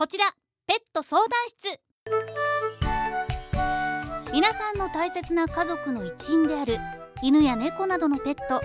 [0.00, 0.24] こちら
[0.66, 1.78] ペット相談室。
[4.32, 6.78] 皆さんの大切な家族の一員である
[7.22, 8.62] 犬や猫などのペット。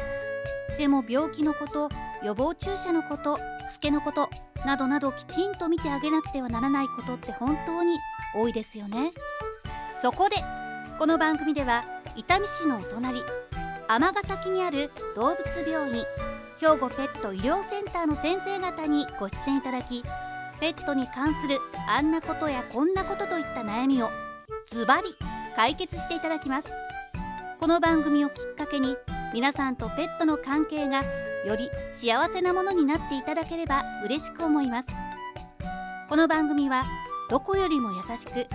[0.77, 1.89] でも病気のこと
[2.23, 3.41] 予防注射のことし
[3.73, 4.29] つけのこと
[4.65, 7.97] などなどきちんと見てあげなくてはならないことって本当に
[8.33, 9.11] 多いですよね。
[10.01, 10.37] そこで
[10.97, 11.83] この番組では
[12.15, 13.21] 伊丹市のお隣
[13.89, 16.05] 尼崎にある動物病院
[16.61, 20.01] 兵庫ペット医療センターの先生方にご出演いただき
[20.59, 24.09] ペットに関するあんなことやこんなことといった悩みを
[24.71, 25.15] ズバリ
[25.55, 26.73] 解決していただきます。
[27.59, 28.97] この番組をきっかけに
[29.33, 31.01] 皆さんとペットの関係が
[31.45, 34.89] より幸せなものになっていただければ嬉しく思います。
[36.09, 36.83] この番組は
[37.29, 38.47] どこよりも優しく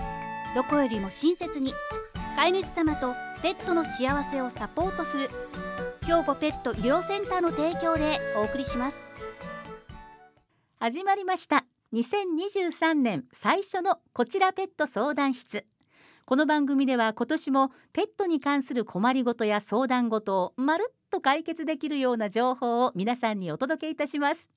[0.55, 1.73] どこよりも親切に
[2.35, 5.29] 飼い主様とペットの幸せをサポートする
[6.05, 8.97] 兵庫ペット医療センターの提供でお送りします。
[10.79, 11.70] 始まりました。
[11.93, 15.65] 2023年最初のこちらペット相談室。
[16.23, 24.47] この番組では今年もペットに関する困りごとや相談事をまるっと解決できるような情報を皆さんにお届けいたします。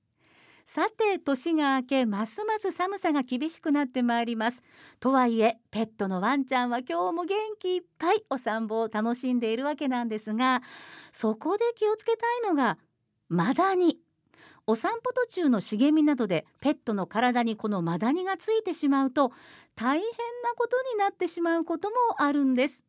[0.65, 4.63] さて年が明けますます寒さが厳しくなってまいります。
[5.01, 10.63] とはいえペットのワンちゃんは今日も元気いっぱいお散歩を楽しんでいるわけなんですが
[11.11, 12.79] そこで気をつけたいのが
[13.29, 13.99] マダニ
[14.67, 19.33] お散歩途中の茂みなどでペットの体にこのマダニがついてしまうと
[19.77, 20.11] 大変な
[20.57, 22.83] ことになってしまうこともあるんです。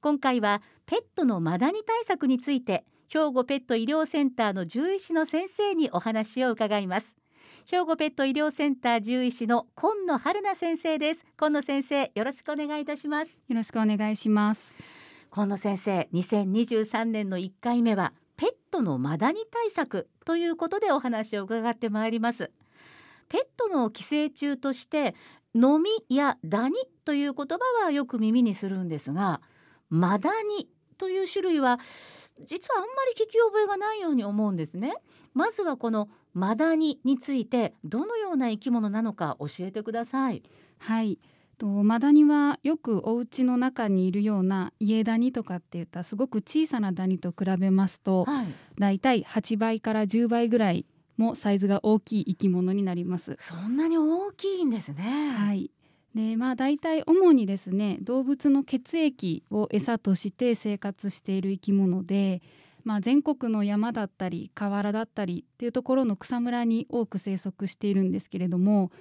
[0.00, 7.16] 今回はペットのマダニ対策について兵庫ペット医療センターの獣医師の先生にお話を伺います。
[7.66, 11.24] 兵庫ペット医療センター獣医師の今野春菜先生です。
[11.36, 13.40] 今野先生よろしくお願いいたします。
[13.48, 14.76] よろしくお願いします。
[15.30, 18.12] 今野先生2023年の1回目は
[18.76, 22.50] トのマダニ対策ということでお話を伺ってまいります。
[23.28, 25.14] ペットの寄生虫として
[25.54, 29.40] ノミやダニという言葉はよく耳にするんですが
[29.88, 31.80] マダニという種類は
[32.44, 34.94] 実はあんまり聞き覚えがないように思うんですね。
[35.34, 40.42] まずはこのマダニについてどのような生き物なのか教えてください。
[40.78, 41.18] はい。
[41.58, 48.46] とマダニはよくお家の中にいるような家ダニとかっていったすごく小さなダニと比べますと、はい、
[48.78, 53.36] だいたい8倍から10倍ぐらいもサイズが大きい生き物になります。
[53.40, 55.34] そんなに大きいんですね。
[55.36, 55.70] はい。
[56.14, 62.42] でまあ大体主にですね動物の血液を餌として生活している生き物で
[62.86, 68.92] まあ、全国の山だったり河原だったりっていうところの草むらに多く生息しているんですけれども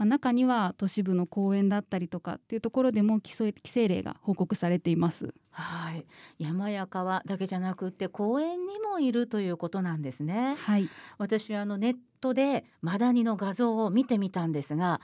[0.00, 5.34] まあ、中には都市部の公園だったりとかっていうところでも規制例が報告されています。
[5.50, 6.06] はい、
[6.38, 10.56] 山や川だけじゃなくて公園にもいるということなんですね。
[10.58, 10.88] はい、
[11.18, 15.02] 私あのネットでマダニの画像を見てみたんですが。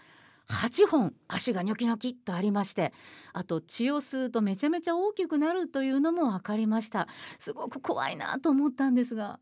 [0.49, 2.93] 8本足がニョキニョキとありまして
[3.33, 7.09] あと血を吸うとめちゃめちゃ大きくなるというのも分かりました
[7.41, 9.41] すごく怖いなと思ったんですが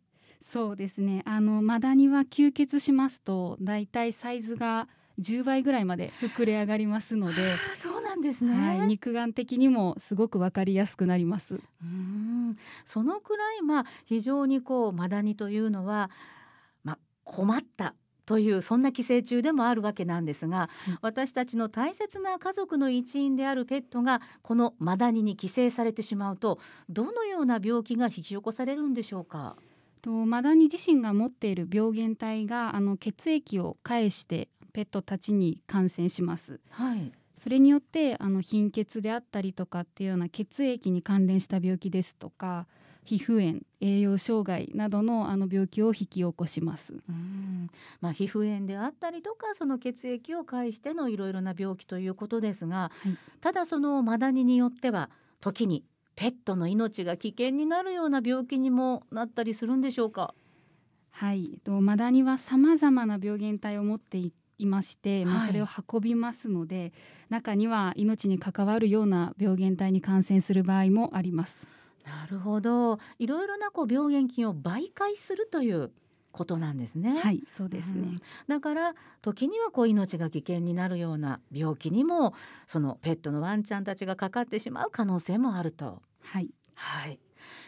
[0.51, 4.89] そうですねあのマダニは吸血しますとだいたいサイズが
[5.21, 11.61] 10倍ぐらいまで膨れ上がりますのでそうなんですね、はい、肉眼的にもすごくわかりやすくなります。
[11.83, 12.57] うん。
[12.85, 16.11] そのくらいまあ非常にこうマダニというのは
[16.83, 17.95] まあ、困った
[18.27, 26.59] というそんな寄生虫でもあるわけなんですが、うん、私たちの大切な家族の一員であるペットがこのマダニに寄生されてしまうと
[26.89, 29.57] どのような病気が引き起こされるんでしょうか？
[30.01, 36.61] とマダニ自身が持っている病原体があの血液を介してペットたちに感染します。
[36.69, 42.67] はい、それによってあの貧血であったりとかっていうような血液に関連した病気ですとか
[43.05, 46.93] 皮膚炎栄養障害などのあの病気を引き起こします。
[47.09, 47.71] うん
[48.01, 55.11] まあ、皮膚炎であったりとかその血液を介してのいろいろな病気ということですが、はい、ただそのマダニによっては
[55.41, 55.85] 時に
[56.17, 60.35] ペットの命が危険になるような病気にもなったりするんでしょうか？
[61.11, 66.93] はい、とマダニはさまざまな病原体を持っていいまして、まあ、それを運びますので、
[67.29, 71.57] 中には命に関わるような病原体に感染する場合もあります。
[72.05, 75.91] なるほどいろいろなこう病原菌を媒介するという
[76.33, 77.19] ことなんですね。
[77.19, 78.01] はい、そうですね。
[78.01, 82.35] うん、だから時にはこう命が危険になるような病気にも
[82.67, 86.03] そのペットのワンちゃんたちがかかってしまう可能性もあると。
[86.21, 86.51] はい。
[86.75, 87.21] はい。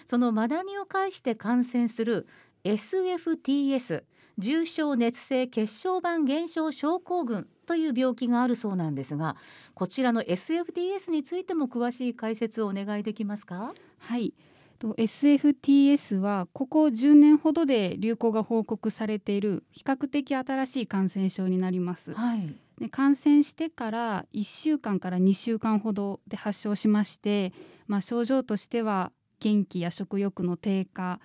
[0.05, 2.27] そのマダニを介して感染する
[2.75, 4.03] SFTS
[4.39, 9.37] 重症熱性血小板減少症候群という病気があるそうなんですが
[9.75, 13.73] こちらの SFTS についても詳しい解説をお願いできますか？
[13.99, 14.35] はい。
[14.79, 27.55] と SFTS はここ10年ほどで流行が報告されている比較的新しい感染症になります、はい、で感染してから1週間から2週間ほどで発症しまして、
[27.87, 31.21] まあ、症状としては元気や食欲の低下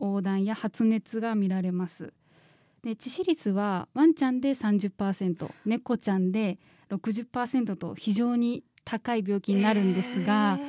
[0.00, 2.12] 横断や発熱が見られます。
[2.82, 6.58] で致死率はワンちゃんで30%猫ちゃんで
[6.90, 10.60] 60%と非常に高い病気になるんですが、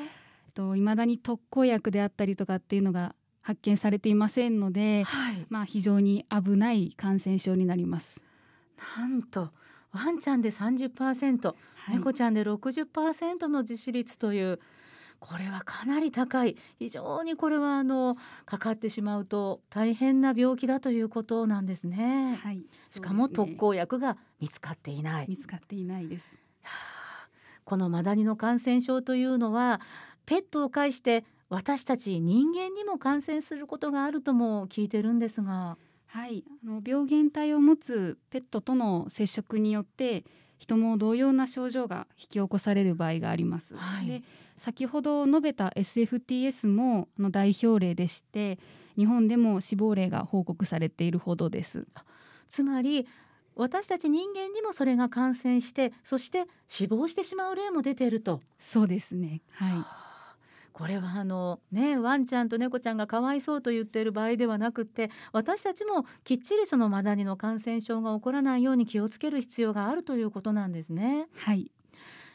[0.55, 8.19] と未だに特効薬であったりとかっていうのが発見されていませんので、はい、まあ、非常に危ない感染症になります。
[8.97, 9.51] なんと
[9.91, 11.55] ワンちゃんで30%、は
[11.93, 11.97] い。
[11.97, 14.59] 猫ちゃんで60%の致死率という
[15.19, 22.39] これはかなり高い非常にこれはあのかかってしまうと大変な病気だということなんですね。
[22.43, 25.25] はい、しかも特効薬が見つかっていない。
[25.27, 26.25] 見つかっていないです。
[26.61, 26.97] はあ
[27.67, 29.81] このマダニの感染症というのは
[30.25, 40.23] ペットを介して私たち人間にも感染することがあるとも聞いてるんですが、はい、あの病原体を持つペットとの接触によって
[40.57, 43.75] 人も同様な症状が引き起こされる場合があります。
[43.75, 44.23] はいで
[44.57, 48.57] 先ほど述べた SFTS もあの代表例でして
[48.95, 51.85] 日本でも死亡例が報告されているほどです。
[52.49, 53.07] つまり
[53.55, 58.41] 私たち人間にもそれが感染してそして死亡してしまう例も出ていると。
[58.59, 59.41] そうですね。
[59.51, 60.06] はい。
[60.77, 71.27] はあこれはあのねワンちゃんと猫ちゃんがかわいそうと言っている場合ではなくって私たちもきっちりそのマダニの感染症が起こらないように気をつける必要があるということなんですね。
[71.35, 71.71] はい。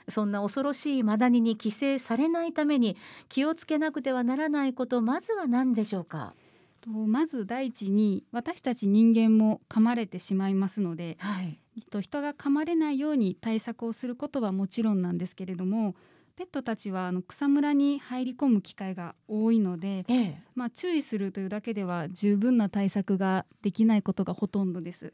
[0.09, 2.97] そんな恐ろしいマダニに寄生されないために
[3.29, 6.35] 気をつけなくてはならないことまずは何でしょうか？
[6.81, 11.59] とまず第一に私たち人間も噛まれてしまいますのではい。
[11.91, 15.95] と人が噛まれないように対策をすることはもちろんなんですけれども
[16.37, 20.43] ペットたちはあの草むらに入り込む機会が多いので、ええ。
[20.55, 25.13] まあ、注意するというだけでは十分な対策ができないことがほとんどです。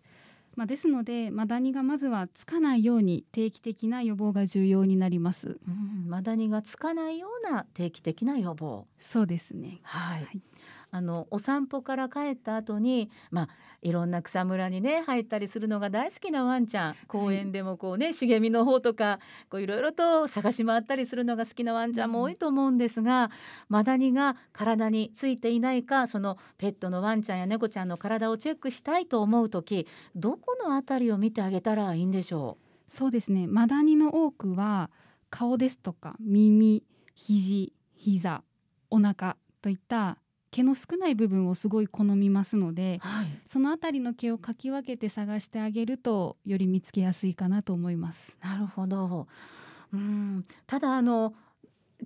[0.56, 5.58] まあ、ですのでマダニがまずはつかないように定期的な予防が重要になります。
[5.68, 8.86] うん、マダニがつかないような定期的な予防。
[8.98, 9.78] そうですね。
[9.82, 10.24] はい。
[10.24, 10.42] はい
[10.90, 13.48] あのお散歩から帰った後に、まあ
[13.80, 19.20] いろんな草むらにね入ったりするのが大好きなワンちゃん、公園でもこうね茂みの方とか
[19.50, 23.30] こういろいろと探し回ったりするのが好きなワンちゃんも多いと思うんですが、
[23.68, 29.86] マダニが体についていないか、そのペットのワンちゃんや猫ちゃんの体をチェックしたいと思うとき、
[30.16, 32.58] どこのあたりを見てあげたらいいんでしょ
[32.88, 33.46] そうですね。
[33.46, 34.90] マダニの多くは
[35.30, 36.82] 顔ですとか耳、
[37.14, 38.42] 肘、膝、
[38.90, 40.18] お腹といった
[40.50, 43.06] 毛の少ない部分をすごい好みますのでう。
[43.06, 43.40] はい。
[43.48, 48.36] そのあたりの毛をかき分けて探してあげるとより見つけやすいかなと思います。
[48.42, 49.26] なるほど。
[49.92, 51.34] うん、ただあの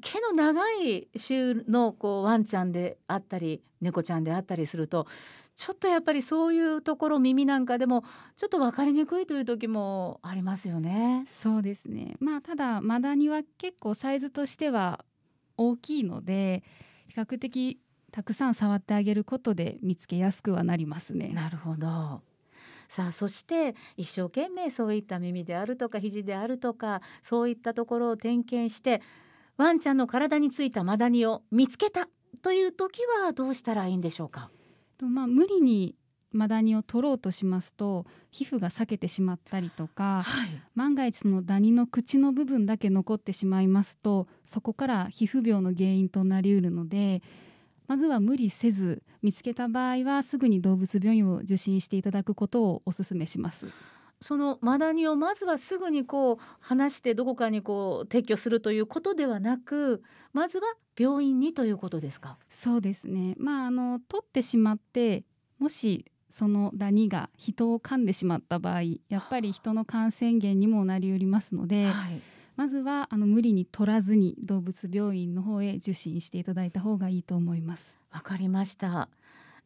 [0.00, 5.06] 毛の長い種のこうワンちゃんであったり猫ちゃんであったりすると
[5.55, 8.05] ちょっとやっぱりそういうところ耳なんかでも
[8.37, 11.27] ちょっと分かりにくいという時もありますよね。
[11.29, 12.17] そうですね。
[12.21, 15.05] まあただマダニは結構サイズとしては
[15.56, 16.62] 大きいので
[17.09, 17.79] 比較的
[18.12, 21.31] たくさん触ってあげることで見つけやすくはなりますね。
[21.31, 22.20] なるほど。
[22.88, 29.00] さあそして一生懸命そういった耳であるとか肘であるとかそういったところを点検して
[29.56, 32.06] ワンちゃんの体についたマダニを見つけた
[32.43, 34.50] という時はどうしたらいいんでしょうか？
[34.99, 35.94] とまあ無理に
[36.32, 40.62] マダニを取ろうとしますと皮膚が裂けてしまったりとかはい。
[40.75, 47.23] 万が一そのダニの口の部分だけ残ってしまいますとそこから皮膚病の原因となりうるので
[47.87, 53.67] まずは無理せず見つけた場合はすぐに動物病院を受診していただくことをお勧めします。
[54.21, 60.01] そのマダニをまずはすぐにこう離してどこかにこう撤去するということではなく
[60.33, 60.65] まずは
[60.97, 62.39] 病院にということですか？
[62.49, 63.35] そうですね。
[63.37, 65.25] まああの取ってしまって
[65.59, 72.23] もしそのダニが人を噛んでしまった場合やっぱり人の感染源にもなりうりますので、はい、
[72.56, 77.99] まずはあの無理に取らずに動物病院の方へ受診していただいた方がいいと思います。
[78.11, 79.09] わかりました。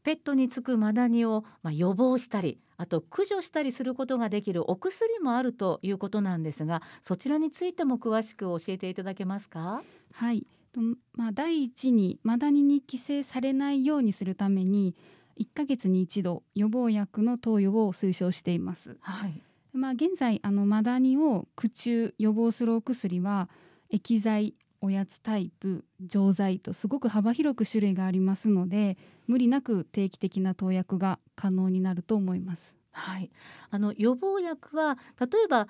[0.04, 9.82] ペットにつくマダニをまあ予防したりあと駆除したりすることができるお薬もあるということなんですがそちらについても詳しく教えていただけますか？
[10.12, 10.46] はい。
[10.72, 10.80] と
[11.14, 14.94] まあ第一にマダニに寄生されないようにするために
[15.40, 18.96] 1ヶ月に一度予防薬の投与を推奨しています。
[19.00, 19.42] はい
[19.76, 23.48] まあ現在あのマダニを駆虫予防するお薬は
[23.90, 32.74] 液剤おやつタイプ錠剤とすごく幅広く種類がありますので無理なく定期的な投薬が可能になると思います。
[32.92, 33.30] はい、
[33.70, 35.68] あの予防薬は例えば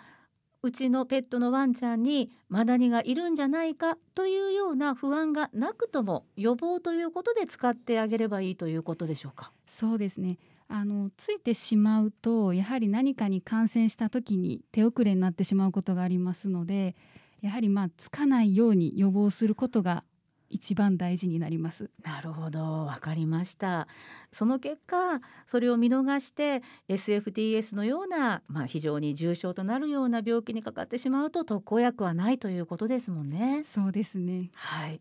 [0.62, 9.52] うちのペットのワンちゃんにマダニがいるんじゃないかというような不安がなくとも予防ということで使ってあげればいいということでしょうか？
[9.68, 16.96] そうですねあのついてしまうとやはり何かに感染した時に手遅れになってしまうことがありますので
[17.40, 20.02] やはりまあつかないように予防することが
[20.48, 21.90] 一番大事になります。
[22.02, 22.86] なるほど。
[22.86, 23.88] わかりました。
[24.32, 33.64] その結果それを見逃して SFTS のような、まあ、非常に重症となるような病気にかかってしまうと特効薬はないということですもんね。
[33.64, 34.50] そうですね。
[34.54, 35.00] はい。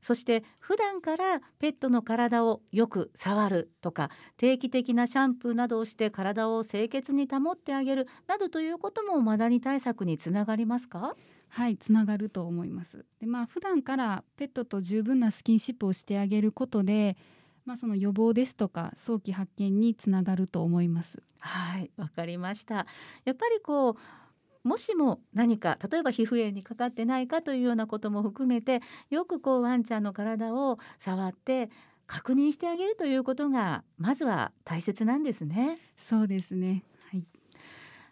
[0.00, 11.14] そして普段からペットの体をよく触るとか定期的なシャンプーなどをして体を清潔に保ってあげるなどということもマダニ対策につながりますか？
[11.52, 13.04] はいつながると思います。
[13.20, 17.16] でまあ普段からペットと十分なスキンシップをしてあげることで
[17.64, 21.22] まあ、その予防ですとか早期発見につながると思います。
[21.38, 22.86] はいわかりました。
[23.24, 28.80] やっぱりこうもしも何か例えば皮膚炎にかかってないかというようなことも含めて
[29.10, 31.70] よくこうワンちゃんの体を触って
[32.06, 35.78] 確認してあげるということがまずは大切なんですね。
[35.96, 36.84] そうですね。
[37.10, 37.24] はい。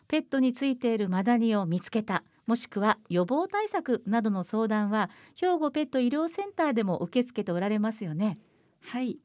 [0.09, 8.39] ペットについているマダニを見つけたもしくは予防対策などの相談は兵庫ペット医療センターでも受け付けておられますよね。
[8.81, 9.21] はい。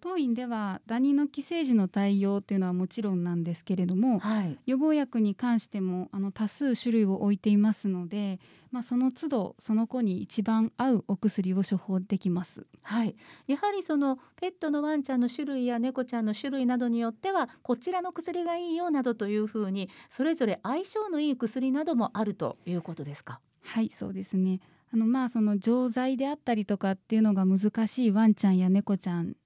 [0.00, 12.66] 当院ではダニの寄生時の対応というのはもちろんなんですけれども、はい、予防薬に関してもあの多数種類を置いていますので、まあ、その都度その子に一番合うお薬を処方できます。
[12.82, 23.40] はい、やはりそのペットのワンちゃんの種類や猫ちゃんの種類などによってはこちらの薬がいいよなどというふうにそれぞれ相性のいい薬などもあるということですか？
[23.62, 24.60] はいそうですね
[24.92, 29.36] あのまあその錠剤であったりとかっていうのが難しいワンちゃんや猫ちゃん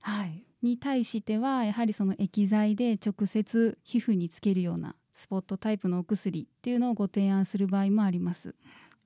[0.62, 8.54] に対してはやはりその液剤で直接皮膚につけるようなスポットタイプのお薬っていうのをご提案する場合もあります。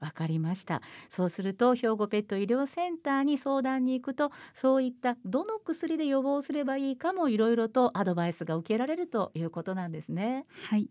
[0.00, 0.80] わかりました。
[1.11, 10.47] そうすると兵庫ペット医療センターに相談に行くとそういったどの薬で予防すればいいかもいろいろとアドバイスが受けられるということなんですね。
[10.68, 10.88] はい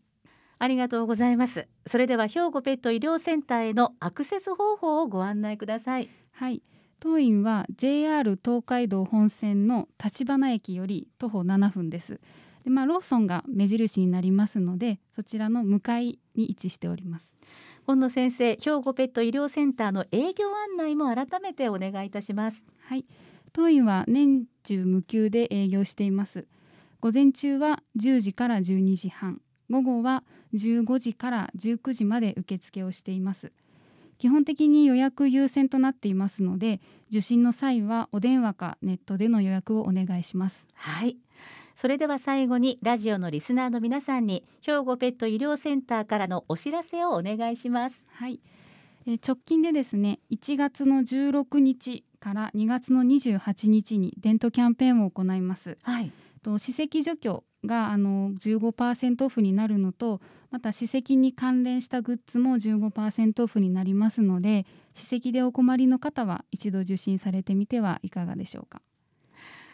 [0.59, 1.67] ありがとうございます。
[1.85, 6.09] それでは兵庫ペット医療センターへのアクセス方法をご案内ください。
[6.31, 6.61] はい。
[6.99, 12.19] 当院は JR 東海道本線の立花駅より徒歩7分です。
[12.63, 17.27] で、まあ、ローソンが目印になりますのでそちらの向かいに位置しております。
[17.85, 22.65] 今野先生兵庫ペット医療センターの営業案内も改めてお願いいたします。
[22.81, 23.05] はい。
[23.53, 26.47] 当院は年中無休で営業しています。
[26.99, 33.51] 午前中は10時から12時半午後は15時から19時まで受付をしています。
[34.17, 36.81] 基本的に予約優先となっていますので
[37.11, 40.67] 受診の際はお電話かネットでの予約をお願いします。
[40.73, 41.17] はい。
[41.75, 48.03] それでは最後にラジオのリスナーの皆さんに兵庫ペット医療センターからのお知らせをお願いします。
[48.07, 48.39] はい。
[49.05, 55.77] え直近でですね1月の16日から2月の28日にデントキャンペーンを行います。
[55.83, 68.81] はいと歯石除去があの15%オフになるのとまた歯石に関連したグッズも15%オフになりますので歯石でお困りの方は一度受診されてみてはいかがでしょうか。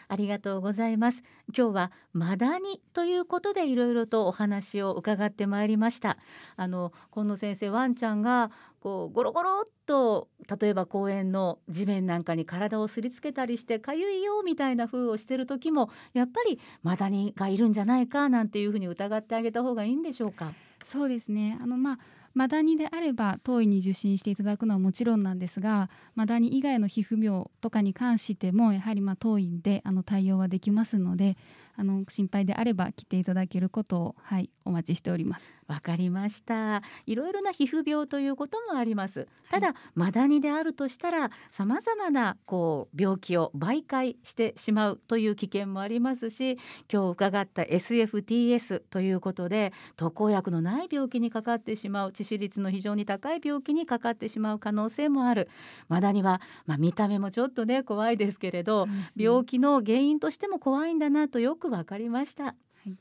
[0.08, 1.22] ありがとうございます
[1.56, 6.18] 今日はマダニということでいろいろとお話を伺ってまいりました
[6.56, 8.50] あの今野先生ワンちゃんが
[8.84, 10.28] こうゴロゴロっと
[10.60, 20.52] 例えば公園の地面なんかに体をすりつけたりしてかゆいよみたいな風をしてる時もやっぱりマダニがいるんじゃないかなんていうふうに疑ってあげた方がいいんでしょうか？
[20.84, 21.58] そうですね。
[21.62, 21.98] あのまあ
[22.34, 31.36] マダニであれば当院に受診していただくのはもちろんなんですがマダニ以外の皮膚病とかに関してもやはりま当院であの対応はできますので
[31.76, 35.52] あの心配であれば来ていただけることをはいお待ちしております。
[35.66, 36.82] わかりました。
[37.06, 39.28] いろいろな皮膚病ということもあります。
[39.50, 46.58] ただ、はい、マダニであるとしたら様々なこう病気を媒介してしまうという危険もありますし
[46.92, 55.48] 今日伺った SFTS ということで特効薬のない病気にかかってしまう致死率の非常に高い病気にかかってしまう可能性もある。
[55.88, 62.54] マダニはまあ、見た目もちょっとね怖いですけれど、ね、病気の原因としても怖いんだなとよくわかりました、は
[62.86, 62.92] い、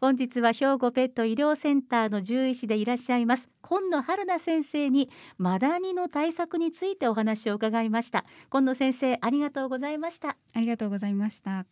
[0.00, 8.24] 本日は兵庫ペット医療センターの獣医師でいらっしゃいます今野春菜先生にマダニの対策についてお話を伺いました。
[8.50, 10.36] 今野先生ありがとうございました。
[10.54, 11.64] ありがとうございました。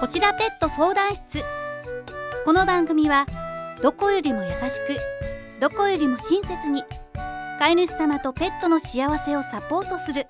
[0.00, 1.42] こちらペット相談室。
[2.44, 3.26] この番組は
[3.82, 4.96] どこよりも優しく
[5.60, 6.84] どこよりも親切に
[7.58, 10.26] 飼い主様とペットの幸せをサポートする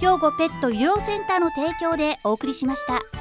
[0.00, 3.17] 兵庫ペット医療センターの提供でお送りしました。